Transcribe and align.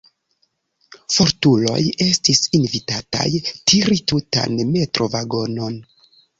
Fortuloj 1.15 1.81
estis 2.07 2.41
invitataj 2.61 3.29
tiri 3.53 4.01
tutan 4.15 4.59
metrovagonon. 4.75 5.81